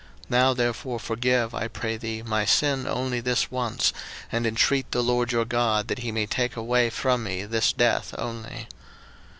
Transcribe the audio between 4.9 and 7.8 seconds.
LORD your God, that he may take away from me this